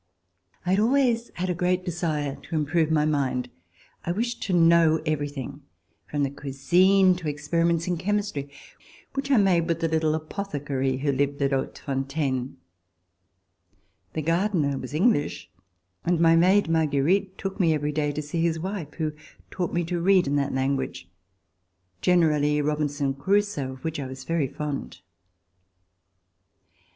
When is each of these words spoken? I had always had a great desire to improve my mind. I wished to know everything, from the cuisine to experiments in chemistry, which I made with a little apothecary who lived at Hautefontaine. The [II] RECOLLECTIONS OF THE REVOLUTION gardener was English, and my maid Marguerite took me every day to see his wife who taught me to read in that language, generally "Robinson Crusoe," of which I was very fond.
I 0.65 0.71
had 0.71 0.79
always 0.79 1.29
had 1.35 1.51
a 1.51 1.53
great 1.53 1.85
desire 1.85 2.35
to 2.37 2.55
improve 2.55 2.89
my 2.89 3.05
mind. 3.05 3.49
I 4.03 4.11
wished 4.11 4.41
to 4.41 4.51
know 4.53 4.99
everything, 5.05 5.61
from 6.09 6.23
the 6.23 6.31
cuisine 6.31 7.13
to 7.17 7.27
experiments 7.29 7.85
in 7.87 7.97
chemistry, 7.97 8.49
which 9.13 9.29
I 9.29 9.37
made 9.37 9.67
with 9.67 9.83
a 9.83 9.87
little 9.87 10.15
apothecary 10.15 10.97
who 10.97 11.11
lived 11.11 11.39
at 11.43 11.51
Hautefontaine. 11.51 12.57
The 14.13 14.21
[II] 14.21 14.23
RECOLLECTIONS 14.23 14.23
OF 14.23 14.23
THE 14.23 14.23
REVOLUTION 14.23 14.25
gardener 14.59 14.77
was 14.81 14.93
English, 14.95 15.51
and 16.03 16.19
my 16.19 16.35
maid 16.35 16.67
Marguerite 16.67 17.37
took 17.37 17.59
me 17.59 17.75
every 17.75 17.91
day 17.91 18.11
to 18.11 18.23
see 18.23 18.41
his 18.41 18.59
wife 18.59 18.95
who 18.95 19.11
taught 19.51 19.71
me 19.71 19.83
to 19.83 20.01
read 20.01 20.25
in 20.25 20.35
that 20.37 20.51
language, 20.55 21.11
generally 22.01 22.59
"Robinson 22.59 23.13
Crusoe," 23.13 23.73
of 23.73 23.83
which 23.83 23.99
I 23.99 24.07
was 24.07 24.23
very 24.23 24.47
fond. 24.47 25.01